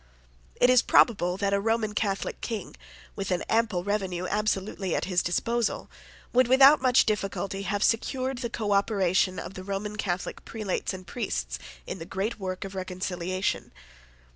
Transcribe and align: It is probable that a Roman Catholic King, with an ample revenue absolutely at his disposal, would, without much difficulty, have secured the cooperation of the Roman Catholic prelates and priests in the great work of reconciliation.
It 0.55 0.71
is 0.71 0.81
probable 0.81 1.37
that 1.37 1.53
a 1.53 1.59
Roman 1.59 1.93
Catholic 1.93 2.41
King, 2.41 2.75
with 3.15 3.29
an 3.29 3.43
ample 3.47 3.83
revenue 3.83 4.25
absolutely 4.27 4.95
at 4.95 5.05
his 5.05 5.21
disposal, 5.21 5.91
would, 6.33 6.47
without 6.47 6.81
much 6.81 7.05
difficulty, 7.05 7.61
have 7.61 7.83
secured 7.83 8.39
the 8.39 8.49
cooperation 8.49 9.37
of 9.37 9.53
the 9.53 9.63
Roman 9.63 9.97
Catholic 9.97 10.43
prelates 10.43 10.91
and 10.91 11.05
priests 11.05 11.59
in 11.85 11.99
the 11.99 12.05
great 12.05 12.39
work 12.39 12.65
of 12.65 12.73
reconciliation. 12.73 13.71